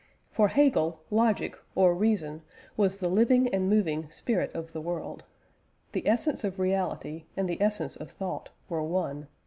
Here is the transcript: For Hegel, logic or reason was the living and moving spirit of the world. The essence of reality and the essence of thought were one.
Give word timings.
For 0.31 0.47
Hegel, 0.47 1.03
logic 1.11 1.59
or 1.75 1.93
reason 1.93 2.41
was 2.75 2.97
the 2.97 3.07
living 3.07 3.47
and 3.53 3.69
moving 3.69 4.09
spirit 4.09 4.49
of 4.55 4.73
the 4.73 4.81
world. 4.81 5.23
The 5.91 6.07
essence 6.07 6.43
of 6.43 6.57
reality 6.59 7.25
and 7.37 7.47
the 7.47 7.61
essence 7.61 7.97
of 7.97 8.09
thought 8.09 8.49
were 8.67 8.81
one. 8.81 9.27